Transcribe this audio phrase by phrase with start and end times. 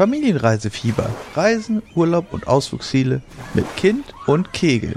[0.00, 1.10] Familienreisefieber.
[1.34, 3.20] Reisen, Urlaub und Ausflugsziele
[3.52, 4.96] mit Kind und Kegel.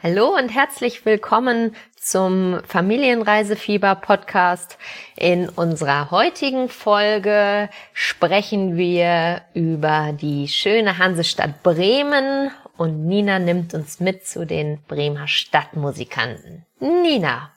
[0.00, 4.78] Hallo und herzlich willkommen zum Familienreisefieber Podcast.
[5.16, 13.98] In unserer heutigen Folge sprechen wir über die schöne Hansestadt Bremen und Nina nimmt uns
[13.98, 16.64] mit zu den Bremer Stadtmusikanten.
[16.78, 17.50] Nina,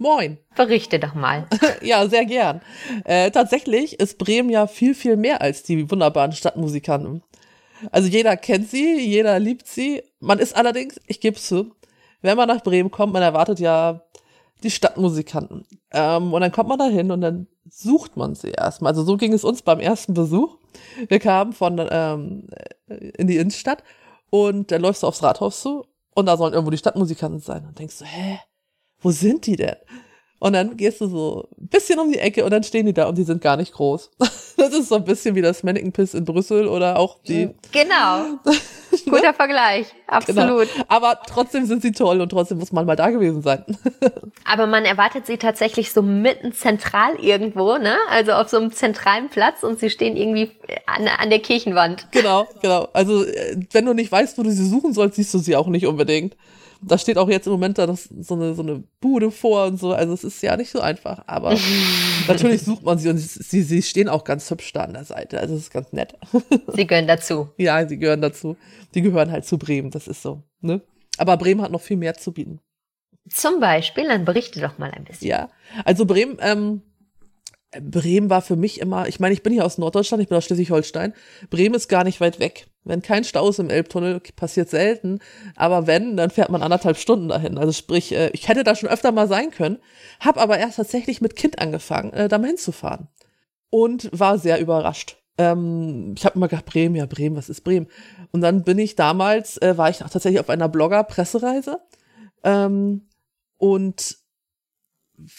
[0.00, 0.38] Moin.
[0.56, 1.46] Berichte doch mal.
[1.82, 2.62] ja, sehr gern.
[3.04, 7.22] Äh, tatsächlich ist Bremen ja viel, viel mehr als die wunderbaren Stadtmusikanten.
[7.92, 10.02] Also jeder kennt sie, jeder liebt sie.
[10.18, 11.74] Man ist allerdings, ich gebe zu,
[12.22, 14.00] wenn man nach Bremen kommt, man erwartet ja
[14.62, 15.66] die Stadtmusikanten.
[15.90, 18.92] Ähm, und dann kommt man da hin und dann sucht man sie erstmal.
[18.92, 20.56] Also so ging es uns beim ersten Besuch.
[21.08, 22.48] Wir kamen von ähm,
[22.88, 23.84] in die Innenstadt
[24.30, 27.66] und dann läufst du aufs Rathaus zu und da sollen irgendwo die Stadtmusikanten sein.
[27.66, 28.40] Und denkst du, hä?
[29.00, 29.76] Wo sind die denn?
[30.40, 33.06] Und dann gehst du so ein bisschen um die Ecke und dann stehen die da
[33.06, 34.10] und die sind gar nicht groß.
[34.60, 37.48] Das ist so ein bisschen wie das Mannequin Piss in Brüssel oder auch die.
[37.72, 38.38] Genau.
[39.06, 39.86] Guter Vergleich.
[40.06, 40.70] Absolut.
[40.70, 40.84] Genau.
[40.86, 43.64] Aber trotzdem sind sie toll und trotzdem muss man mal da gewesen sein.
[44.44, 47.96] Aber man erwartet sie tatsächlich so mitten zentral irgendwo, ne?
[48.10, 50.50] Also auf so einem zentralen Platz und sie stehen irgendwie
[50.84, 52.08] an, an der Kirchenwand.
[52.10, 52.88] Genau, genau.
[52.92, 55.68] Also äh, wenn du nicht weißt, wo du sie suchen sollst, siehst du sie auch
[55.68, 56.36] nicht unbedingt.
[56.82, 59.78] Da steht auch jetzt im Moment da das, so, eine, so eine Bude vor und
[59.78, 59.92] so.
[59.92, 61.24] Also es ist ja nicht so einfach.
[61.26, 61.56] Aber
[62.28, 65.40] natürlich sucht man sie und sie, sie stehen auch ganz hübsch da an der Seite.
[65.40, 66.14] Also es ist ganz nett.
[66.74, 67.48] Sie gehören dazu.
[67.58, 68.56] ja, sie gehören dazu.
[68.94, 69.90] Die gehören halt zu Bremen.
[69.90, 70.42] Das ist so.
[70.60, 70.80] Ne?
[71.18, 72.60] Aber Bremen hat noch viel mehr zu bieten.
[73.28, 75.28] Zum Beispiel, dann berichte doch mal ein bisschen.
[75.28, 75.50] Ja,
[75.84, 76.82] also Bremen, ähm,
[77.78, 80.44] Bremen war für mich immer, ich meine, ich bin hier aus Norddeutschland, ich bin aus
[80.44, 81.12] Schleswig-Holstein.
[81.50, 82.66] Bremen ist gar nicht weit weg.
[82.84, 85.18] Wenn kein Stau ist im Elbtunnel, passiert selten.
[85.54, 87.58] Aber wenn, dann fährt man anderthalb Stunden dahin.
[87.58, 89.78] Also sprich, äh, ich hätte da schon öfter mal sein können,
[90.18, 93.08] habe aber erst tatsächlich mit Kind angefangen, äh, da mal hinzufahren.
[93.68, 95.18] Und war sehr überrascht.
[95.38, 97.86] Ähm, ich habe immer gedacht, Bremen, ja Bremen, was ist Bremen?
[98.32, 101.80] Und dann bin ich damals, äh, war ich auch tatsächlich auf einer Blogger-Pressereise.
[102.44, 103.02] Ähm,
[103.58, 104.16] und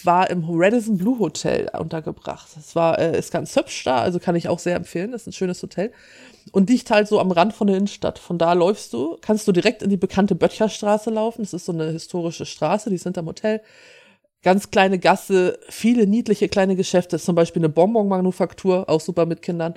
[0.04, 2.50] war im Radisson Blue Hotel untergebracht.
[2.56, 5.12] Das war, äh, ist ganz hübsch da, also kann ich auch sehr empfehlen.
[5.12, 5.92] Das ist ein schönes Hotel.
[6.52, 8.20] Und liegt halt so am Rand von der Innenstadt.
[8.20, 11.44] Von da läufst du, kannst du direkt in die bekannte Böttcherstraße laufen.
[11.44, 13.62] Das ist so eine historische Straße, die sind am Hotel.
[14.44, 19.76] Ganz kleine Gasse, viele niedliche kleine Geschäfte, zum Beispiel eine Bonbon-Manufaktur, auch super mit Kindern.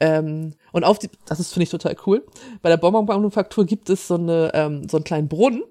[0.00, 2.24] Ähm, und auf die, das ist, finde ich, total cool.
[2.62, 5.62] Bei der Bonbon-Manufaktur gibt es so eine, ähm, so einen kleinen Brunnen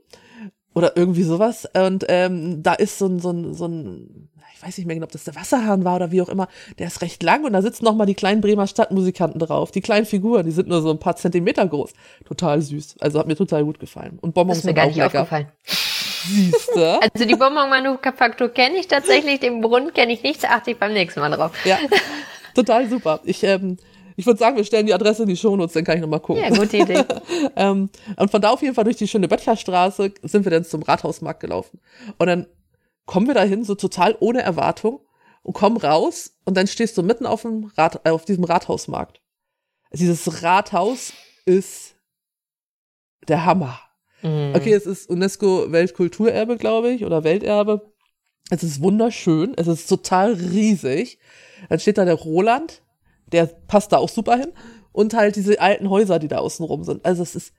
[0.75, 1.67] oder irgendwie sowas.
[1.73, 5.05] Und ähm, da ist so ein, so ein, so ein, ich weiß nicht mehr genau,
[5.05, 6.47] ob das der Wasserhahn war oder wie auch immer,
[6.77, 9.71] der ist recht lang und da sitzen noch mal die kleinen Bremer Stadtmusikanten drauf.
[9.71, 11.93] Die kleinen Figuren, die sind nur so ein paar Zentimeter groß.
[12.25, 12.97] Total süß.
[12.99, 14.19] Also hat mir total gut gefallen.
[14.21, 15.21] Und Bonbons das ist mir gar nicht lecker.
[15.21, 15.47] aufgefallen.
[15.63, 16.99] Siehste?
[17.13, 21.21] Also die Bonbon-Manufaktur kenne ich tatsächlich, den Brunnen kenne ich nicht, achte ich beim nächsten
[21.21, 21.51] Mal drauf.
[21.63, 21.77] Ja,
[22.55, 23.21] total super.
[23.23, 23.77] Ich ähm,
[24.15, 26.43] ich würde sagen, wir stellen die Adresse in die Shownotes, dann kann ich nochmal gucken.
[26.43, 27.03] Ja, gute Idee.
[27.55, 30.83] ähm, und von da auf jeden Fall durch die schöne Böttcherstraße sind wir dann zum
[30.83, 31.79] Rathausmarkt gelaufen.
[32.17, 32.47] Und dann
[33.05, 35.01] kommen wir dahin so total ohne Erwartung
[35.43, 39.21] und kommen raus und dann stehst du mitten auf dem Rat, äh, auf diesem Rathausmarkt.
[39.91, 41.13] Dieses Rathaus
[41.45, 41.95] ist
[43.27, 43.79] der Hammer.
[44.21, 44.53] Mhm.
[44.55, 47.93] Okay, es ist UNESCO Weltkulturerbe, glaube ich, oder Welterbe.
[48.49, 51.19] Es ist wunderschön, es ist total riesig.
[51.69, 52.83] Dann steht da der Roland,
[53.31, 54.51] der passt da auch super hin.
[54.91, 57.05] Und halt diese alten Häuser, die da außen rum sind.
[57.05, 57.53] Also es ist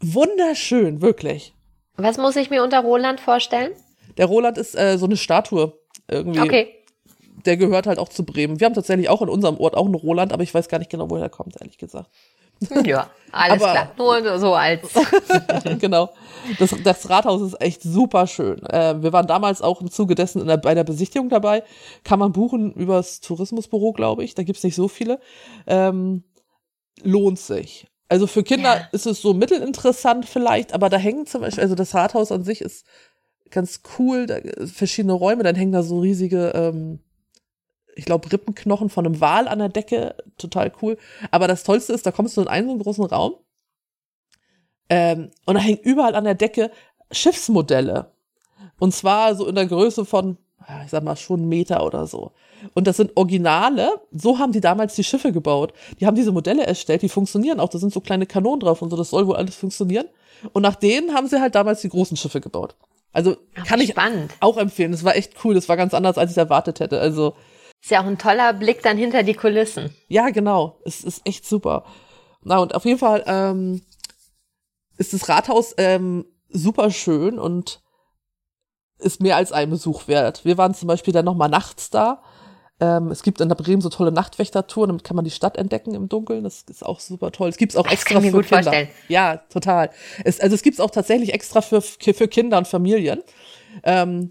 [0.00, 1.54] wunderschön, wirklich.
[1.96, 3.72] Was muss ich mir unter Roland vorstellen?
[4.16, 6.40] Der Roland ist äh, so eine Statue irgendwie.
[6.40, 6.74] Okay.
[7.46, 8.60] Der gehört halt auch zu Bremen.
[8.60, 10.90] Wir haben tatsächlich auch in unserem Ort auch einen Roland, aber ich weiß gar nicht
[10.90, 12.10] genau, woher er kommt, ehrlich gesagt.
[12.84, 14.22] Ja, alles aber, klar.
[14.22, 14.88] Nur so als.
[15.80, 16.10] genau.
[16.58, 18.64] Das, das Rathaus ist echt super schön.
[18.66, 21.62] Äh, wir waren damals auch im Zuge dessen der, bei der Besichtigung dabei.
[22.04, 24.34] Kann man buchen übers Tourismusbüro, glaube ich.
[24.34, 25.18] Da gibt's nicht so viele.
[25.66, 26.22] Ähm,
[27.02, 27.86] lohnt sich.
[28.08, 28.88] Also für Kinder ja.
[28.92, 32.60] ist es so mittelinteressant vielleicht, aber da hängen zum Beispiel, also das Rathaus an sich
[32.60, 32.86] ist
[33.50, 37.00] ganz cool, da, verschiedene Räume, dann hängen da so riesige ähm,
[37.96, 40.16] ich glaube, Rippenknochen von einem Wal an der Decke.
[40.38, 40.98] Total cool.
[41.30, 43.34] Aber das Tollste ist, da kommst du in einen so einen großen Raum
[44.88, 46.70] ähm, und da hängen überall an der Decke
[47.10, 48.10] Schiffsmodelle.
[48.78, 50.36] Und zwar so in der Größe von,
[50.84, 52.32] ich sag mal, schon einen Meter oder so.
[52.74, 55.72] Und das sind Originale, so haben die damals die Schiffe gebaut.
[56.00, 57.68] Die haben diese Modelle erstellt, die funktionieren auch.
[57.68, 60.06] Da sind so kleine Kanonen drauf und so, das soll wohl alles funktionieren.
[60.52, 62.74] Und nach denen haben sie halt damals die großen Schiffe gebaut.
[63.12, 64.32] Also Ach, kann spannend.
[64.32, 64.92] ich auch empfehlen.
[64.92, 65.54] Das war echt cool.
[65.54, 67.00] Das war ganz anders, als ich erwartet hätte.
[67.00, 67.34] Also
[67.84, 69.94] ist ja auch ein toller Blick dann hinter die Kulissen.
[70.08, 70.80] Ja, genau.
[70.86, 71.84] Es ist echt super.
[72.42, 73.82] Na, und auf jeden Fall ähm,
[74.96, 77.82] ist das Rathaus ähm, super schön und
[78.98, 80.46] ist mehr als ein Besuch wert.
[80.46, 82.22] Wir waren zum Beispiel dann nochmal nachts da.
[82.80, 85.94] Ähm, es gibt in der Bremen so tolle Nachtwächtertouren, damit kann man die Stadt entdecken
[85.94, 86.42] im Dunkeln.
[86.42, 87.50] Das ist auch super toll.
[87.50, 88.62] Es gibt's auch Das extra kann ich mir für gut Kinder.
[88.62, 88.88] vorstellen.
[89.08, 89.90] Ja, total.
[90.24, 93.22] Es, also es gibt's auch tatsächlich extra für, für Kinder und Familien.
[93.82, 94.30] Ähm,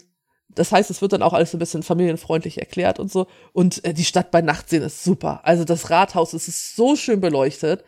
[0.55, 3.27] das heißt, es wird dann auch alles so ein bisschen familienfreundlich erklärt und so.
[3.53, 5.41] Und äh, die Stadt bei Nacht sehen ist super.
[5.43, 7.83] Also das Rathaus es ist so schön beleuchtet.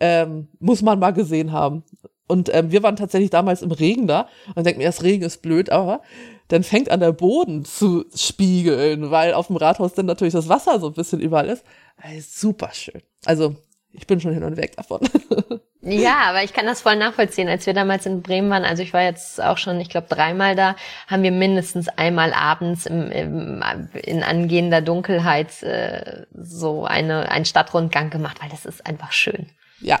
[0.00, 1.84] Ähm, muss man mal gesehen haben.
[2.28, 5.42] Und ähm, wir waren tatsächlich damals im Regen da und denken mir, das Regen ist
[5.42, 6.02] blöd, aber
[6.48, 10.80] dann fängt an der Boden zu spiegeln, weil auf dem Rathaus dann natürlich das Wasser
[10.80, 11.64] so ein bisschen überall ist.
[11.96, 13.00] Also, super schön.
[13.24, 13.54] Also
[13.92, 15.00] ich bin schon hin und weg davon.
[15.86, 17.48] Ja, aber ich kann das voll nachvollziehen.
[17.48, 20.56] Als wir damals in Bremen waren, also ich war jetzt auch schon, ich glaube, dreimal
[20.56, 23.64] da, haben wir mindestens einmal abends im, im,
[24.02, 29.46] in angehender Dunkelheit äh, so eine, einen Stadtrundgang gemacht, weil das ist einfach schön.
[29.80, 30.00] ja,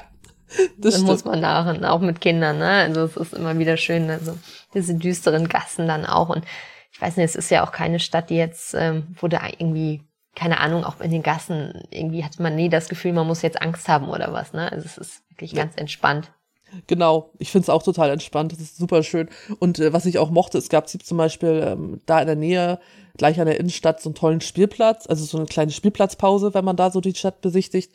[0.78, 2.68] das Das muss man machen, auch mit Kindern, ne?
[2.68, 4.38] Also es ist immer wieder schön, also
[4.74, 6.28] diese düsteren Gassen dann auch.
[6.28, 6.44] Und
[6.92, 10.02] ich weiß nicht, es ist ja auch keine Stadt, die jetzt, ähm, wo da irgendwie,
[10.36, 13.60] keine Ahnung, auch in den Gassen, irgendwie hat man nie das Gefühl, man muss jetzt
[13.60, 14.70] Angst haben oder was, ne?
[14.70, 15.64] Also es ist wirklich Ja.
[15.64, 16.30] ganz entspannt.
[16.88, 18.52] Genau, ich finde es auch total entspannt.
[18.52, 19.28] Das ist super schön.
[19.60, 22.78] Und äh, was ich auch mochte, es gab zum Beispiel ähm, da in der Nähe,
[23.16, 26.76] gleich an der Innenstadt, so einen tollen Spielplatz, also so eine kleine Spielplatzpause, wenn man
[26.76, 27.92] da so die Stadt besichtigt.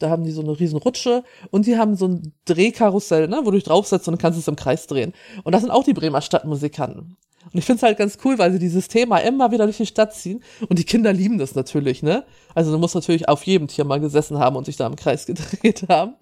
[0.00, 3.50] Da haben die so eine riesen Rutsche und die haben so ein Drehkarussell, ne, wo
[3.52, 5.12] du dich draufsetzt und dann kannst du es im Kreis drehen.
[5.44, 7.16] Und das sind auch die Bremer Stadtmusikanten.
[7.52, 9.86] Und ich finde es halt ganz cool, weil sie dieses Thema immer wieder durch die
[9.86, 10.42] Stadt ziehen.
[10.68, 12.24] Und die Kinder lieben das natürlich, ne?
[12.54, 15.26] Also du musst natürlich auf jedem Tier mal gesessen haben und sich da im Kreis
[15.26, 16.14] gedreht haben.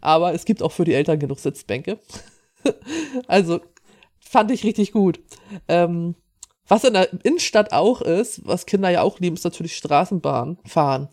[0.00, 1.98] Aber es gibt auch für die Eltern genug Sitzbänke.
[3.26, 3.60] also
[4.20, 5.20] fand ich richtig gut.
[5.68, 6.14] Ähm,
[6.68, 11.08] was in der Innenstadt auch ist, was Kinder ja auch lieben, ist natürlich Straßenbahn fahren.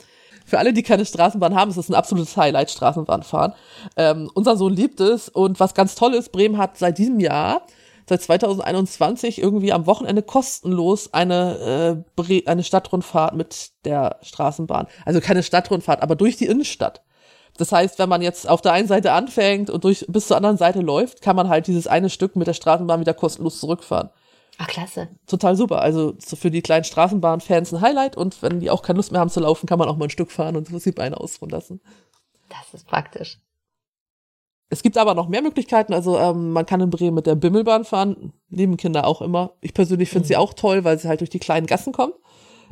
[0.45, 3.53] Für alle, die keine Straßenbahn haben, ist es ein absolutes Highlight, Straßenbahn fahren.
[3.97, 7.67] Ähm, unser Sohn liebt es und was ganz toll ist, Bremen hat seit diesem Jahr,
[8.09, 14.87] seit 2021 irgendwie am Wochenende kostenlos eine, äh, eine Stadtrundfahrt mit der Straßenbahn.
[15.05, 17.03] Also keine Stadtrundfahrt, aber durch die Innenstadt.
[17.57, 20.57] Das heißt, wenn man jetzt auf der einen Seite anfängt und durch bis zur anderen
[20.57, 24.09] Seite läuft, kann man halt dieses eine Stück mit der Straßenbahn wieder kostenlos zurückfahren.
[24.57, 25.07] Ach, klasse.
[25.27, 25.81] Total super.
[25.81, 29.21] Also so für die kleinen Straßenbahnfans ein Highlight und wenn die auch keine Lust mehr
[29.21, 31.51] haben zu laufen, kann man auch mal ein Stück fahren und so die Beine ausruhen
[31.51, 31.81] lassen.
[32.49, 33.39] Das ist praktisch.
[34.69, 35.93] Es gibt aber noch mehr Möglichkeiten.
[35.93, 39.53] Also ähm, man kann in Bremen mit der Bimmelbahn fahren, lieben Kinder auch immer.
[39.61, 42.13] Ich persönlich finde sie auch toll, weil sie halt durch die kleinen Gassen kommen.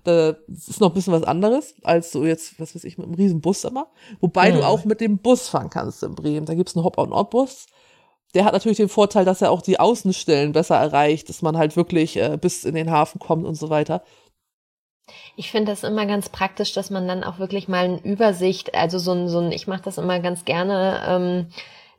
[0.03, 0.35] Das
[0.67, 3.41] ist noch ein bisschen was anderes als so jetzt, was weiß ich, mit einem riesen
[3.41, 3.87] Bus immer.
[4.21, 4.57] Wobei Mhm.
[4.57, 6.45] du auch mit dem Bus fahren kannst in Bremen.
[6.45, 7.65] Da gibt's einen Hop-on-Out-Bus.
[8.35, 11.75] Der hat natürlich den Vorteil, dass er auch die Außenstellen besser erreicht, dass man halt
[11.75, 14.03] wirklich äh, bis in den Hafen kommt und so weiter.
[15.35, 18.99] Ich finde das immer ganz praktisch, dass man dann auch wirklich mal eine Übersicht, also
[18.99, 21.47] so ein, so ein ich mache das immer ganz gerne, ähm,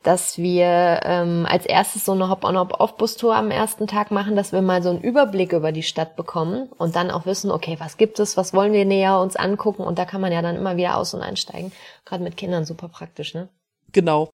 [0.02, 4.82] dass wir ähm, als erstes so eine Hop-on-Hop-off-Bus-Tour am ersten Tag machen, dass wir mal
[4.82, 8.36] so einen Überblick über die Stadt bekommen und dann auch wissen, okay, was gibt es,
[8.36, 11.14] was wollen wir näher uns angucken und da kann man ja dann immer wieder aus-
[11.14, 11.72] und einsteigen.
[12.04, 13.48] Gerade mit Kindern super praktisch, ne?
[13.92, 14.30] Genau.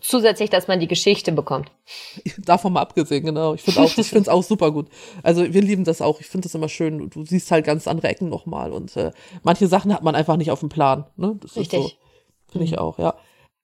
[0.00, 1.70] Zusätzlich, dass man die Geschichte bekommt.
[2.38, 3.54] Davon mal abgesehen, genau.
[3.54, 4.88] Ich finde auch, ich finde es auch super gut.
[5.22, 6.20] Also wir lieben das auch.
[6.20, 7.08] Ich finde das immer schön.
[7.10, 9.12] Du siehst halt ganz andere Ecken nochmal und äh,
[9.42, 11.06] manche Sachen hat man einfach nicht auf dem Plan.
[11.16, 11.36] Ne?
[11.40, 11.80] Das Richtig.
[11.80, 13.14] Ist so, finde ich auch, ja.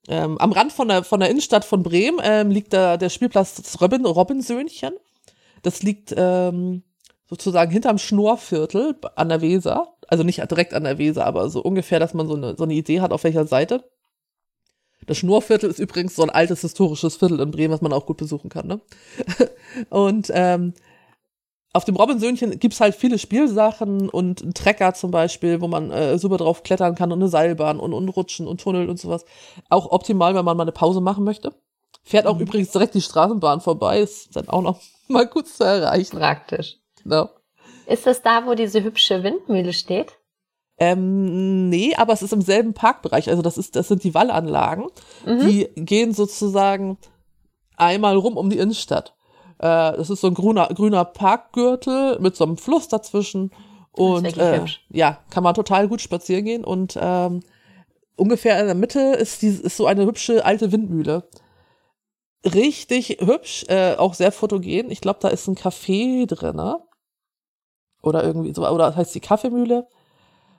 [0.08, 3.54] Ähm, am Rand von der von der Innenstadt von Bremen ähm, liegt da der Spielplatz
[3.54, 4.94] das Robin Robinsöhnchen.
[5.62, 6.82] Das liegt ähm,
[7.28, 9.94] sozusagen hinterm Schnurrviertel an der Weser.
[10.08, 12.74] Also nicht direkt an der Weser, aber so ungefähr, dass man so eine, so eine
[12.74, 13.84] Idee hat, auf welcher Seite.
[15.06, 18.18] Das Schnurrviertel ist übrigens so ein altes historisches Viertel in Bremen, was man auch gut
[18.18, 18.66] besuchen kann.
[18.66, 18.80] Ne?
[19.90, 20.74] Und ähm,
[21.74, 26.18] auf dem Robinsöhnchen gibt's halt viele Spielsachen und einen Trecker zum Beispiel, wo man äh,
[26.18, 29.24] super drauf klettern kann und eine Seilbahn und, und Rutschen und Tunnel und sowas.
[29.68, 31.52] Auch optimal, wenn man mal eine Pause machen möchte.
[32.04, 36.16] Fährt auch übrigens direkt die Straßenbahn vorbei, ist dann auch noch mal gut zu erreichen.
[36.16, 36.76] Praktisch.
[37.02, 37.28] Genau.
[37.86, 40.12] Ist das da, wo diese hübsche Windmühle steht?
[40.78, 43.28] Ähm, nee, aber es ist im selben Parkbereich.
[43.28, 44.86] Also das ist, das sind die Wallanlagen.
[45.26, 45.40] Mhm.
[45.40, 46.98] Die gehen sozusagen
[47.76, 49.14] einmal rum um die Innenstadt.
[49.58, 53.50] Äh, das ist so ein grüner, grüner Parkgürtel mit so einem Fluss dazwischen.
[53.92, 56.64] Und äh, ja, kann man total gut spazieren gehen.
[56.64, 57.40] Und ähm,
[58.16, 61.28] ungefähr in der Mitte ist, die, ist so eine hübsche alte Windmühle.
[62.44, 64.90] Richtig hübsch, äh, auch sehr fotogen.
[64.90, 66.80] Ich glaube, da ist ein Café drinne
[68.02, 69.88] Oder irgendwie so, oder das heißt die Kaffeemühle.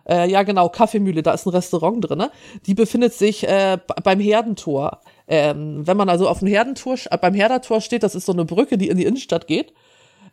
[0.07, 2.31] Äh, ja, genau, Kaffeemühle, da ist ein Restaurant drinne.
[2.65, 5.01] Die befindet sich äh, beim Herdentor.
[5.27, 8.45] Ähm, wenn man also auf dem Herdentor, äh, beim Herdertor steht, das ist so eine
[8.45, 9.73] Brücke, die in die Innenstadt geht,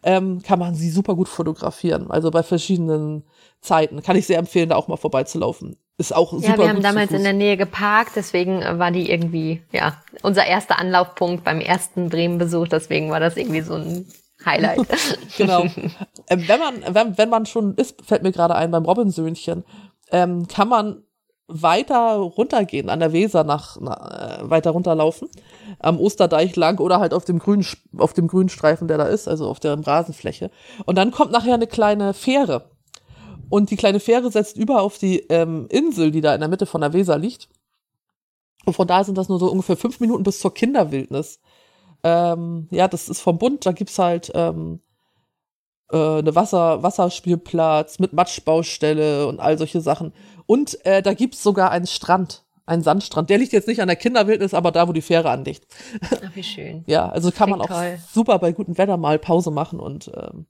[0.02, 2.10] ähm, kann man sie super gut fotografieren.
[2.10, 3.24] Also bei verschiedenen
[3.60, 4.02] Zeiten.
[4.02, 5.76] Kann ich sehr empfehlen, da auch mal vorbeizulaufen.
[5.96, 9.10] Ist auch super Ja, wir haben damals in der Nähe geparkt, deswegen äh, war die
[9.10, 14.06] irgendwie, ja, unser erster Anlaufpunkt beim ersten Bremen-Besuch, deswegen war das irgendwie so ein
[14.44, 14.80] Highlight.
[15.36, 15.62] genau.
[16.28, 19.64] Ähm, wenn man, wenn, wenn man schon ist, fällt mir gerade ein, beim Robinsöhnchen,
[20.10, 21.02] ähm, kann man
[21.60, 25.28] weiter runtergehen an der Weser nach, na, äh, weiter runterlaufen
[25.78, 27.66] am Osterdeich lang oder halt auf dem grünen
[27.98, 30.50] auf dem grünen Streifen, der da ist, also auf der Rasenfläche.
[30.86, 32.70] Und dann kommt nachher eine kleine Fähre
[33.48, 36.66] und die kleine Fähre setzt über auf die ähm, Insel, die da in der Mitte
[36.66, 37.48] von der Weser liegt.
[38.64, 41.40] Und von da sind das nur so ungefähr fünf Minuten bis zur Kinderwildnis.
[42.02, 44.80] Ähm, ja, das ist vom Bund, da gibt's halt ähm,
[45.90, 50.12] äh, eine Wasser, Wasserspielplatz mit Matschbaustelle und all solche Sachen.
[50.46, 53.30] Und äh, da gibt's sogar einen Strand, einen Sandstrand.
[53.30, 55.66] Der liegt jetzt nicht an der Kinderwildnis, aber da, wo die Fähre anliegt.
[56.02, 56.84] Ach, wie schön.
[56.86, 57.98] Ja, also kann Klingt man auch toll.
[58.12, 60.46] super bei gutem Wetter mal Pause machen und ähm,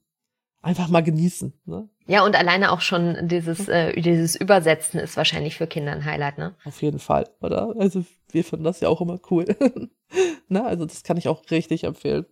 [0.61, 1.53] einfach mal genießen.
[1.65, 1.89] Ne?
[2.07, 6.37] Ja, und alleine auch schon dieses, äh, dieses Übersetzen ist wahrscheinlich für Kinder ein Highlight,
[6.37, 6.55] ne?
[6.65, 7.73] Auf jeden Fall, oder?
[7.77, 9.45] Also wir finden das ja auch immer cool.
[10.47, 12.25] Na, also das kann ich auch richtig empfehlen.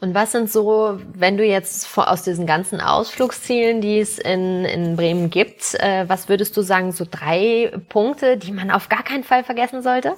[0.00, 4.96] Und was sind so, wenn du jetzt aus diesen ganzen Ausflugszielen, die es in, in
[4.96, 9.24] Bremen gibt, äh, was würdest du sagen, so drei Punkte, die man auf gar keinen
[9.24, 10.14] Fall vergessen sollte?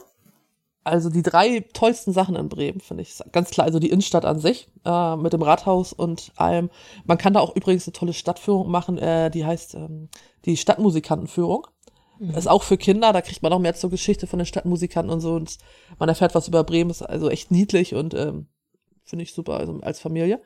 [0.83, 3.67] Also die drei tollsten Sachen in Bremen finde ich ganz klar.
[3.67, 6.71] Also die Innenstadt an sich äh, mit dem Rathaus und allem.
[7.05, 10.09] Man kann da auch übrigens eine tolle Stadtführung machen, äh, die heißt ähm,
[10.45, 11.67] die Stadtmusikantenführung.
[12.19, 15.13] Das ist auch für Kinder, da kriegt man noch mehr zur Geschichte von den Stadtmusikanten
[15.13, 15.59] und so und
[15.99, 18.47] man erfährt was über Bremen, ist also echt niedlich und ähm,
[19.07, 20.41] finde ich super also als Familie.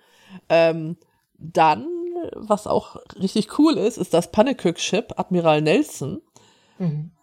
[0.49, 0.97] Ähm,
[1.39, 1.87] dann,
[2.35, 6.23] was auch richtig cool ist, ist das Pannekök-Ship Admiral Nelson.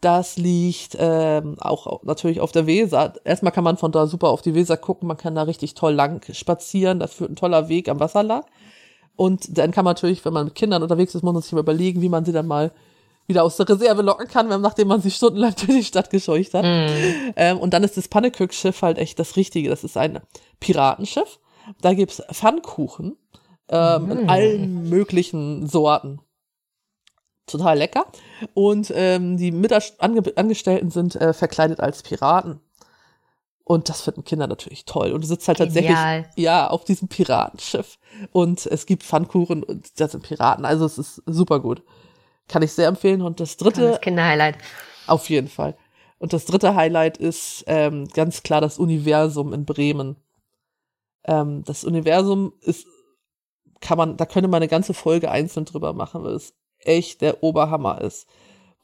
[0.02, 3.14] Das liegt ähm, auch natürlich auf der Weser.
[3.24, 5.94] Erstmal kann man von da super auf die Weser gucken, man kann da richtig toll
[5.94, 8.46] lang spazieren, das führt ein toller Weg am Wasser lang.
[9.16, 11.62] Und dann kann man natürlich, wenn man mit Kindern unterwegs ist, muss man sich mal
[11.62, 12.72] überlegen, wie man sie dann mal
[13.28, 16.66] wieder aus der Reserve locken kann, nachdem man sie stundenlang durch die Stadt gescheucht hat.
[16.66, 19.70] Ähm, und dann ist das Pannekök-Schiff halt echt das Richtige.
[19.70, 20.20] Das ist ein
[20.60, 21.40] Piratenschiff.
[21.82, 23.18] Da gibt's Pfannkuchen
[23.70, 26.22] ähm, in allen möglichen Sorten.
[27.46, 28.06] Total lecker.
[28.54, 32.62] Und ähm, die Mitangestellten sind äh, verkleidet als Piraten.
[33.64, 35.12] Und das finden Kinder natürlich toll.
[35.12, 36.30] Und du sitzt halt tatsächlich Genial.
[36.38, 37.98] ja auf diesem Piratenschiff.
[38.32, 40.64] Und es gibt Pfannkuchen und das sind Piraten.
[40.64, 41.84] Also es ist super gut.
[42.48, 43.22] Kann ich sehr empfehlen.
[43.22, 44.58] Und das dritte, Tolles Kinderhighlight.
[45.08, 45.76] auf jeden Fall.
[46.20, 50.16] Und das dritte Highlight ist ähm, ganz klar das Universum in Bremen.
[51.26, 52.88] Ähm, das Universum ist,
[53.82, 57.44] kann man, da könnte man eine ganze Folge einzeln drüber machen, weil es echt der
[57.44, 58.28] Oberhammer ist.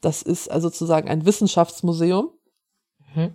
[0.01, 2.29] Das ist also sozusagen ein Wissenschaftsmuseum.
[3.15, 3.31] Mhm.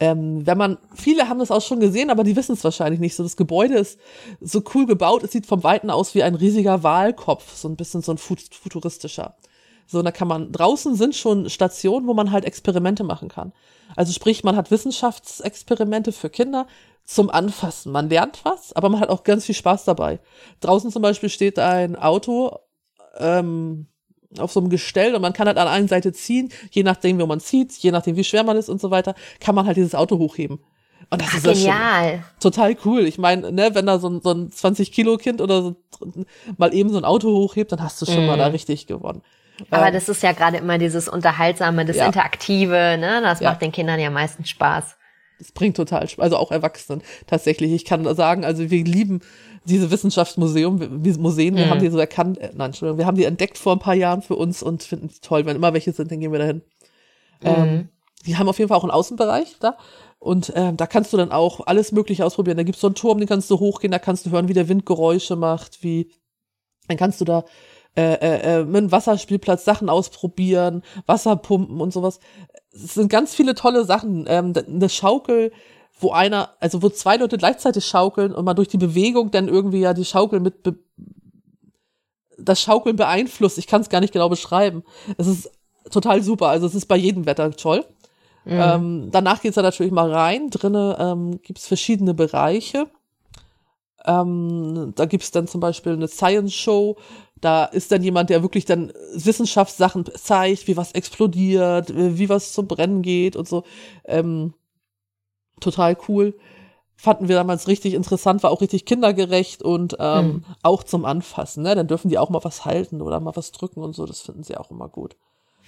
[0.00, 3.14] Ähm, wenn man, viele haben das auch schon gesehen, aber die wissen es wahrscheinlich nicht.
[3.14, 3.98] So, das Gebäude ist
[4.40, 8.02] so cool gebaut, es sieht vom Weiten aus wie ein riesiger Walkopf, so ein bisschen
[8.02, 9.36] so ein fut- futuristischer.
[9.86, 13.52] So, da kann man, draußen sind schon Stationen, wo man halt Experimente machen kann.
[13.94, 16.66] Also sprich, man hat Wissenschaftsexperimente für Kinder
[17.04, 17.92] zum Anfassen.
[17.92, 20.18] Man lernt was, aber man hat auch ganz viel Spaß dabei.
[20.60, 22.58] Draußen zum Beispiel steht ein Auto
[23.18, 23.86] ähm,
[24.38, 27.26] auf so einem Gestell und man kann halt an einer Seite ziehen, je nachdem, wie
[27.26, 29.94] man zieht, je nachdem, wie schwer man ist und so weiter, kann man halt dieses
[29.94, 30.58] Auto hochheben.
[31.10, 32.24] Und das Ach, ist ja schon genial.
[32.40, 33.06] total cool.
[33.06, 35.76] Ich meine, ne, wenn da so ein, so ein 20-Kilo-Kind oder so
[36.56, 39.22] mal eben so ein Auto hochhebt, dann hast du schon mal da richtig gewonnen.
[39.70, 42.06] Aber Ähm, das ist ja gerade immer dieses Unterhaltsame, das Ja.
[42.06, 43.20] Interaktive, ne?
[43.22, 43.50] Das Ja.
[43.50, 44.96] macht den Kindern ja meistens Spaß.
[45.38, 46.22] Das bringt total Spaß.
[46.22, 47.72] Also auch Erwachsenen tatsächlich.
[47.72, 49.20] Ich kann sagen, also wir lieben
[49.64, 51.70] diese Wissenschaftsmuseum, wir- Museen, wir Mhm.
[51.70, 54.22] haben die so erkannt, äh, nein, Entschuldigung, wir haben die entdeckt vor ein paar Jahren
[54.22, 55.44] für uns und finden die toll.
[55.44, 56.62] Wenn immer welche sind, dann gehen wir dahin.
[57.42, 57.48] Mhm.
[57.48, 57.88] Ähm,
[58.26, 59.76] die haben auf jeden Fall auch einen Außenbereich da.
[60.18, 62.56] Und ähm, da kannst du dann auch alles Mögliche ausprobieren.
[62.56, 64.68] Da gibt's so einen Turm, den kannst du hochgehen, da kannst du hören, wie der
[64.68, 66.10] Wind Geräusche macht, wie
[66.88, 67.44] dann kannst du da
[67.96, 72.20] äh, äh, äh, mit einem Wasserspielplatz Sachen ausprobieren, Wasserpumpen und sowas.
[72.72, 74.26] Es sind ganz viele tolle Sachen.
[74.28, 75.52] Ähm, eine Schaukel,
[75.98, 79.80] wo einer, also wo zwei Leute gleichzeitig schaukeln und man durch die Bewegung dann irgendwie
[79.80, 80.76] ja die Schaukel mit be
[82.38, 83.56] das Schaukeln beeinflusst.
[83.56, 84.84] Ich kann es gar nicht genau beschreiben.
[85.16, 85.50] Es ist
[85.90, 86.48] total super.
[86.48, 87.86] Also es ist bei jedem Wetter toll.
[88.46, 90.50] Ähm, danach geht's da natürlich mal rein.
[90.50, 92.88] Drinnen ähm, gibt's verschiedene Bereiche.
[94.06, 96.96] Ähm, da gibt's dann zum Beispiel eine Science Show.
[97.40, 102.52] Da ist dann jemand, der wirklich dann Wissenschaftssachen zeigt, wie was explodiert, äh, wie was
[102.52, 103.64] zum Brennen geht und so.
[104.04, 104.54] Ähm,
[105.60, 106.36] total cool.
[106.98, 111.62] Fanden wir damals richtig interessant, war auch richtig kindergerecht und ähm, auch zum Anfassen.
[111.62, 111.74] Ne?
[111.74, 114.06] Dann dürfen die auch mal was halten oder mal was drücken und so.
[114.06, 115.16] Das finden sie auch immer gut.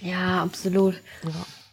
[0.01, 0.95] Ja, absolut.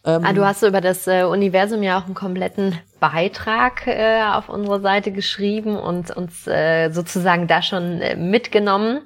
[0.03, 4.23] Ähm, Ah, du hast so über das äh, Universum ja auch einen kompletten Beitrag äh,
[4.23, 9.01] auf unsere Seite geschrieben und uns äh, sozusagen da schon äh, mitgenommen.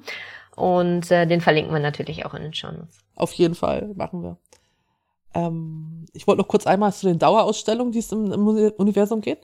[0.56, 2.98] Und äh, den verlinken wir natürlich auch in den Shownotes.
[3.16, 4.36] Auf jeden Fall machen wir.
[5.32, 9.20] Ähm, ich wollte noch kurz einmal zu den Dauerausstellungen, die es im, im Uni- Universum
[9.22, 9.38] geht.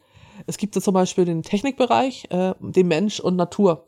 [0.47, 3.87] Es gibt ja zum Beispiel den Technikbereich, äh, den Mensch und Natur.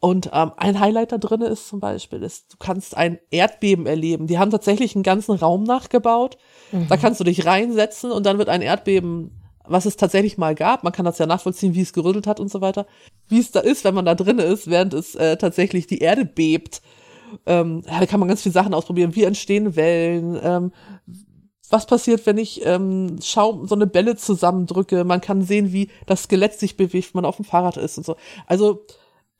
[0.00, 4.26] Und ähm, ein Highlight da drin ist zum Beispiel, ist, du kannst ein Erdbeben erleben.
[4.28, 6.38] Die haben tatsächlich einen ganzen Raum nachgebaut.
[6.70, 6.86] Mhm.
[6.88, 9.32] Da kannst du dich reinsetzen und dann wird ein Erdbeben,
[9.64, 10.84] was es tatsächlich mal gab.
[10.84, 12.86] Man kann das ja nachvollziehen, wie es gerüttelt hat und so weiter.
[13.28, 16.24] Wie es da ist, wenn man da drin ist, während es äh, tatsächlich die Erde
[16.24, 16.80] bebt.
[17.44, 19.16] Ähm, da kann man ganz viele Sachen ausprobieren.
[19.16, 20.38] Wie entstehen Wellen?
[20.42, 20.72] Ähm,
[21.70, 25.04] was passiert, wenn ich ähm, Schaum, so eine Bälle zusammendrücke?
[25.04, 28.06] Man kann sehen, wie das Skelett sich bewegt, wenn man auf dem Fahrrad ist und
[28.06, 28.16] so.
[28.46, 28.86] Also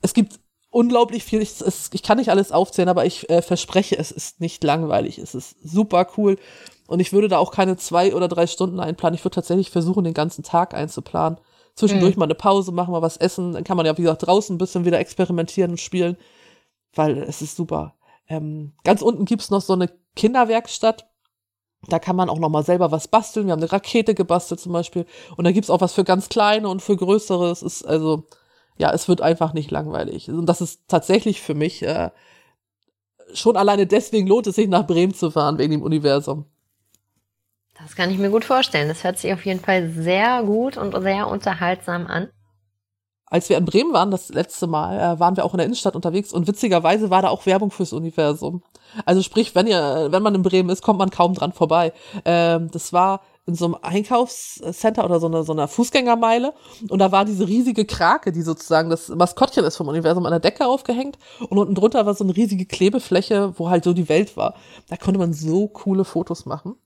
[0.02, 0.38] es gibt
[0.70, 1.40] unglaublich viel.
[1.40, 5.18] Ich, es, ich kann nicht alles aufzählen, aber ich äh, verspreche, es ist nicht langweilig.
[5.18, 6.38] Es ist super cool.
[6.86, 9.14] Und ich würde da auch keine zwei oder drei Stunden einplanen.
[9.14, 11.38] Ich würde tatsächlich versuchen, den ganzen Tag einzuplanen.
[11.74, 12.20] Zwischendurch mhm.
[12.20, 13.52] mal eine Pause machen, mal was essen.
[13.52, 16.16] Dann kann man ja, wie gesagt, draußen ein bisschen wieder experimentieren und spielen.
[16.94, 17.94] Weil es ist super.
[18.26, 21.06] Ähm, ganz unten gibt's noch so eine Kinderwerkstatt.
[21.86, 23.46] Da kann man auch noch mal selber was basteln.
[23.46, 25.06] Wir haben eine Rakete gebastelt zum Beispiel.
[25.36, 27.50] Und da gibt's auch was für ganz kleine und für größere.
[27.50, 28.24] Es ist also
[28.78, 30.30] ja, es wird einfach nicht langweilig.
[30.30, 32.10] Und das ist tatsächlich für mich äh,
[33.34, 36.46] schon alleine deswegen lohnt es sich nach Bremen zu fahren wegen dem Universum.
[37.80, 38.88] Das kann ich mir gut vorstellen.
[38.88, 42.28] Das hört sich auf jeden Fall sehr gut und sehr unterhaltsam an.
[43.26, 45.94] Als wir in Bremen waren, das letzte Mal, äh, waren wir auch in der Innenstadt
[45.94, 48.62] unterwegs und witzigerweise war da auch Werbung fürs Universum.
[49.04, 51.92] Also sprich, wenn ihr, wenn man in Bremen ist, kommt man kaum dran vorbei.
[52.24, 56.52] Ähm, das war in so einem Einkaufscenter oder so einer, so einer Fußgängermeile.
[56.90, 60.40] Und da war diese riesige Krake, die sozusagen das Maskottchen ist vom Universum, an der
[60.40, 61.18] Decke aufgehängt.
[61.48, 64.54] Und unten drunter war so eine riesige Klebefläche, wo halt so die Welt war.
[64.88, 66.76] Da konnte man so coole Fotos machen.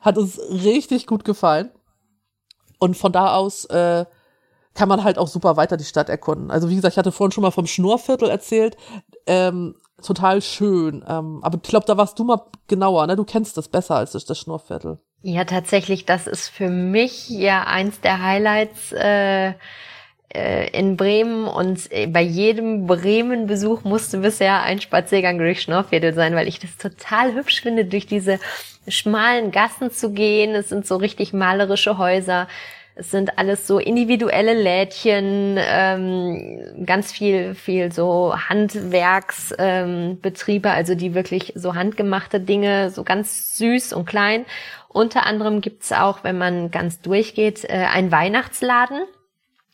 [0.00, 1.70] Hat uns richtig gut gefallen.
[2.80, 4.04] Und von da aus äh,
[4.74, 6.50] kann man halt auch super weiter die Stadt erkunden.
[6.50, 8.76] Also wie gesagt, ich hatte vorhin schon mal vom Schnurrviertel erzählt.
[9.26, 11.04] Ähm, total schön.
[11.06, 13.14] Ähm, aber ich glaube, da warst du mal genauer, ne?
[13.14, 14.98] Du kennst das besser als das, das Schnurrviertel.
[15.22, 19.52] Ja, tatsächlich, das ist für mich ja eins der Highlights äh,
[20.32, 26.34] äh, in Bremen und äh, bei jedem Bremen-Besuch musste bisher ein Spaziergang durch Schnorrviertel sein,
[26.34, 28.38] weil ich das total hübsch finde, durch diese
[28.88, 30.54] schmalen Gassen zu gehen.
[30.54, 32.48] Es sind so richtig malerische Häuser.
[32.94, 41.14] Es sind alles so individuelle Lädchen, ähm, ganz viel, viel so Handwerksbetriebe, ähm, also die
[41.14, 44.44] wirklich so handgemachte Dinge, so ganz süß und klein.
[44.88, 49.02] Unter anderem gibt's auch, wenn man ganz durchgeht, äh, einen Weihnachtsladen.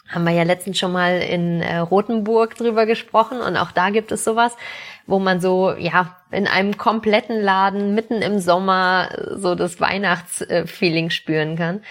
[0.08, 4.12] Haben wir ja letztens schon mal in äh, Rothenburg drüber gesprochen und auch da gibt
[4.12, 4.56] es sowas,
[5.06, 11.56] wo man so, ja, in einem kompletten Laden mitten im Sommer so das Weihnachtsfeeling spüren
[11.56, 11.82] kann.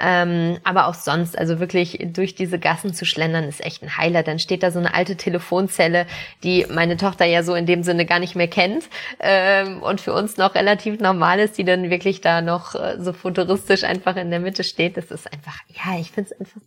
[0.00, 4.28] Ähm, aber auch sonst, also wirklich durch diese Gassen zu schlendern, ist echt ein Highlight.
[4.28, 6.06] Dann steht da so eine alte Telefonzelle,
[6.42, 8.84] die meine Tochter ja so in dem Sinne gar nicht mehr kennt
[9.20, 13.12] ähm, und für uns noch relativ normal ist, die dann wirklich da noch äh, so
[13.12, 14.96] futuristisch einfach in der Mitte steht.
[14.96, 16.60] Das ist einfach, ja, ich finde es einfach,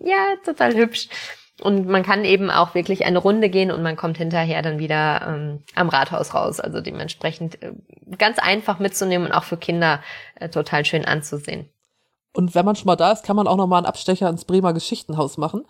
[0.00, 1.08] ja, total hübsch.
[1.62, 5.26] Und man kann eben auch wirklich eine Runde gehen und man kommt hinterher dann wieder
[5.26, 6.60] ähm, am Rathaus raus.
[6.60, 7.72] Also dementsprechend äh,
[8.18, 10.02] ganz einfach mitzunehmen und auch für Kinder
[10.34, 11.70] äh, total schön anzusehen.
[12.36, 14.44] Und wenn man schon mal da ist, kann man auch noch mal einen Abstecher ins
[14.44, 15.64] Bremer Geschichtenhaus machen.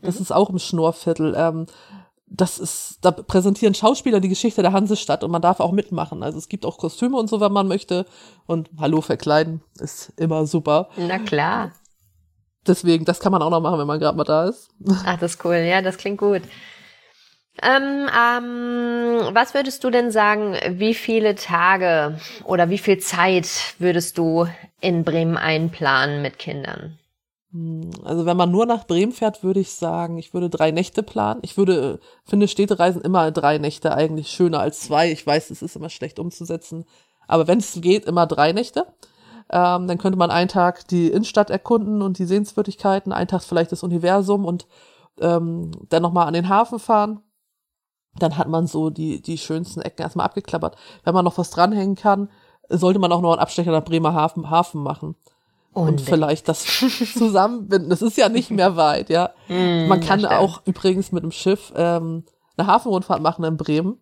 [0.00, 0.22] Das mhm.
[0.22, 1.34] ist auch im Schnorrviertel.
[1.36, 1.66] Ähm,
[2.26, 6.22] das ist, da präsentieren Schauspieler die Geschichte der Hansestadt und man darf auch mitmachen.
[6.22, 8.06] Also es gibt auch Kostüme und so, wenn man möchte.
[8.46, 10.88] Und Hallo verkleiden ist immer super.
[10.96, 11.72] Na klar.
[12.64, 14.68] Deswegen, das kann man auch noch machen, wenn man gerade mal da ist.
[15.04, 15.56] Ach, das ist cool.
[15.56, 16.42] Ja, das klingt gut.
[17.62, 24.18] Ähm, ähm, was würdest du denn sagen, wie viele Tage oder wie viel Zeit würdest
[24.18, 24.46] du
[24.80, 26.98] in Bremen einplanen mit Kindern?
[27.52, 31.04] Hm, also wenn man nur nach Bremen fährt, würde ich sagen, ich würde drei Nächte
[31.04, 31.40] planen.
[31.42, 35.12] Ich würde, finde Städtereisen immer drei Nächte eigentlich schöner als zwei.
[35.12, 36.84] Ich weiß, es ist immer schlecht umzusetzen.
[37.28, 38.86] Aber wenn es geht, immer drei Nächte.
[39.50, 43.72] Ähm, dann könnte man einen Tag die Innenstadt erkunden und die Sehenswürdigkeiten, einen Tag vielleicht
[43.72, 44.66] das Universum und
[45.20, 47.20] ähm, dann nochmal an den Hafen fahren
[48.18, 50.76] dann hat man so die, die schönsten Ecken erstmal abgeklappert.
[51.02, 52.28] Wenn man noch was dranhängen kann,
[52.68, 55.16] sollte man auch noch einen Abstecher nach Bremerhaven Hafen machen.
[55.72, 56.64] Und, und vielleicht das
[57.18, 57.90] zusammenbinden.
[57.90, 59.30] Das ist ja nicht mehr weit, ja.
[59.48, 62.24] Mm, man kann auch übrigens mit dem Schiff ähm,
[62.56, 63.98] eine Hafenrundfahrt machen in Bremen.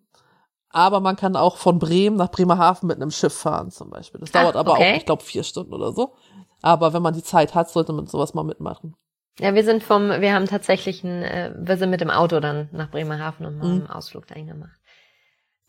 [0.69, 4.19] Aber man kann auch von Bremen nach Bremerhaven mit einem Schiff fahren, zum Beispiel.
[4.19, 4.93] Das dauert ah, aber okay.
[4.93, 6.13] auch, ich glaube, vier Stunden oder so.
[6.61, 8.95] Aber wenn man die Zeit hat, sollte man sowas mal mitmachen.
[9.39, 12.69] Ja, wir sind vom, wir haben tatsächlich ein, äh, wir sind mit dem Auto dann
[12.71, 13.79] nach Bremerhaven und haben mhm.
[13.81, 14.79] einen Ausflug dahin gemacht.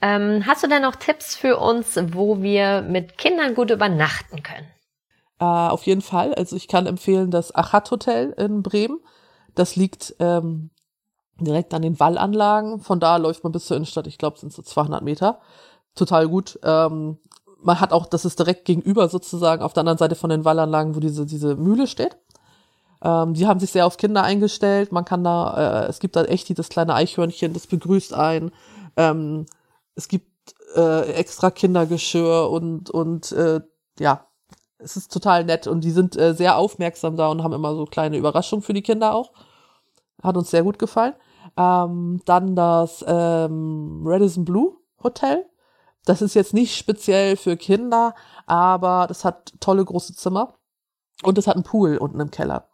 [0.02, 4.66] Ähm, hast du denn noch Tipps für uns, wo wir mit Kindern gut übernachten können?
[5.40, 6.34] Äh, auf jeden Fall.
[6.34, 9.00] Also ich kann empfehlen das Achat Hotel in Bremen.
[9.54, 10.70] Das liegt ähm,
[11.40, 12.80] direkt an den Wallanlagen.
[12.80, 14.06] Von da läuft man bis zur Innenstadt.
[14.06, 15.40] Ich glaube, sind so 200 Meter.
[15.94, 16.58] Total gut.
[16.62, 17.18] Ähm,
[17.62, 20.94] man hat auch, das ist direkt gegenüber sozusagen auf der anderen Seite von den Wallanlagen,
[20.94, 22.18] wo diese, diese Mühle steht.
[23.04, 24.90] Ähm, die haben sich sehr auf Kinder eingestellt.
[24.90, 28.50] Man kann da, äh, es gibt da echt das kleine Eichhörnchen, das begrüßt einen.
[28.96, 29.44] Ähm,
[29.94, 33.60] es gibt äh, extra Kindergeschirr und, und äh,
[33.98, 34.26] ja,
[34.78, 37.84] es ist total nett und die sind äh, sehr aufmerksam da und haben immer so
[37.84, 39.32] kleine Überraschungen für die Kinder auch.
[40.22, 41.14] Hat uns sehr gut gefallen.
[41.56, 45.46] Ähm, dann das ähm, Radisson Blue Hotel.
[46.06, 48.14] Das ist jetzt nicht speziell für Kinder,
[48.46, 50.54] aber das hat tolle große Zimmer
[51.22, 52.68] und es hat einen Pool unten im Keller.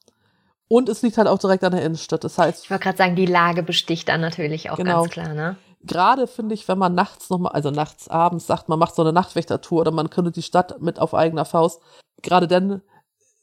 [0.72, 2.22] Und es liegt halt auch direkt an der Innenstadt.
[2.22, 2.62] Das heißt.
[2.62, 5.00] Ich wollte gerade sagen, die Lage besticht dann natürlich auch genau.
[5.02, 5.56] ganz klar, ne?
[5.82, 9.12] Gerade finde ich, wenn man nachts nochmal, also nachts, abends sagt, man macht so eine
[9.12, 11.82] Nachtwächtertour oder man könnte die Stadt mit auf eigener Faust.
[12.22, 12.82] Gerade dann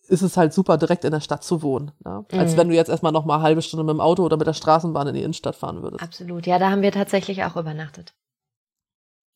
[0.08, 1.92] ist es halt super, direkt in der Stadt zu wohnen.
[2.06, 2.24] Ne?
[2.32, 2.40] Mhm.
[2.40, 4.48] Als wenn du jetzt erstmal noch mal eine halbe Stunde mit dem Auto oder mit
[4.48, 6.02] der Straßenbahn in die Innenstadt fahren würdest.
[6.02, 8.14] Absolut, ja, da haben wir tatsächlich auch übernachtet.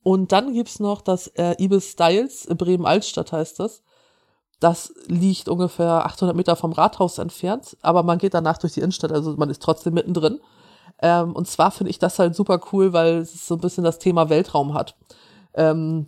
[0.02, 3.84] Und dann gibt's noch das äh, Ibis Styles, Bremen-Altstadt heißt das.
[4.62, 9.12] Das liegt ungefähr 800 Meter vom Rathaus entfernt, aber man geht danach durch die Innenstadt,
[9.12, 10.40] also man ist trotzdem mittendrin.
[11.02, 13.98] Ähm, und zwar finde ich das halt super cool, weil es so ein bisschen das
[13.98, 14.96] Thema Weltraum hat.
[15.56, 16.06] Ähm,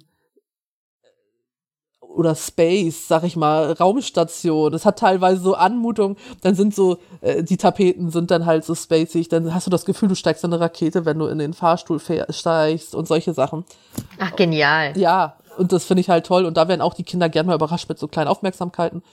[2.14, 4.74] oder Space, sag ich mal, Raumstation.
[4.76, 6.16] Es hat teilweise so Anmutung.
[6.42, 9.30] Dann sind so, äh, die Tapeten sind dann halt so spacig.
[9.30, 12.00] Dann hast du das Gefühl, du steigst in eine Rakete, wenn du in den Fahrstuhl
[12.30, 13.66] steigst und solche Sachen.
[14.20, 14.96] Ach, genial.
[14.96, 16.46] Ja, und das finde ich halt toll.
[16.46, 19.04] Und da werden auch die Kinder gerne mal überrascht mit so kleinen Aufmerksamkeiten.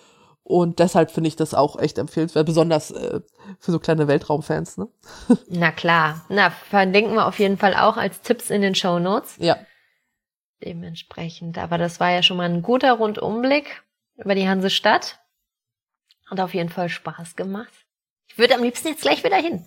[0.43, 3.21] Und deshalb finde ich das auch echt empfehlenswert, besonders äh,
[3.59, 4.79] für so kleine Weltraumfans.
[4.79, 4.89] Ne?
[5.49, 6.25] Na klar.
[6.29, 9.37] Na, verlinken wir auf jeden Fall auch als Tipps in den Show Notes.
[9.39, 9.59] Ja
[10.65, 11.59] dementsprechend.
[11.59, 13.83] Aber das war ja schon mal ein guter Rundumblick
[14.17, 15.19] über die Hansestadt.
[16.27, 17.73] Hat auf jeden Fall Spaß gemacht.
[18.29, 19.65] Ich würde am liebsten jetzt gleich wieder hin.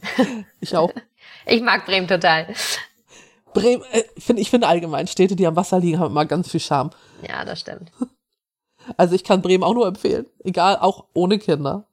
[0.59, 0.91] Ich auch.
[1.45, 2.53] Ich mag Bremen total.
[3.53, 6.59] Bremen, äh, find, ich finde allgemein, Städte, die am Wasser liegen, haben immer ganz viel
[6.59, 6.91] Charme.
[7.27, 7.91] Ja, das stimmt.
[8.97, 10.25] Also ich kann Bremen auch nur empfehlen.
[10.43, 11.87] Egal, auch ohne Kinder.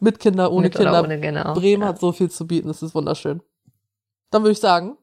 [0.00, 1.02] Mit Kinder, ohne Mit Kinder.
[1.02, 1.54] Ohne, genau.
[1.54, 1.88] Bremen ja.
[1.88, 3.42] hat so viel zu bieten, es ist wunderschön.
[4.30, 4.98] Dann würde ich sagen,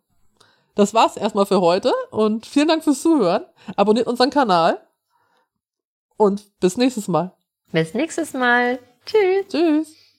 [0.75, 3.45] das war's erstmal für heute und vielen Dank fürs Zuhören.
[3.75, 4.79] Abonniert unseren Kanal
[6.17, 7.33] und bis nächstes Mal.
[7.71, 8.79] Bis nächstes Mal.
[9.05, 9.47] Tschüss.
[9.49, 10.02] Tschüss.